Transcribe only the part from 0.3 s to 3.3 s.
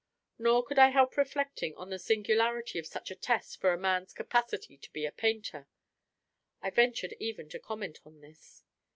Nor could I help reflecting on the singularity of such a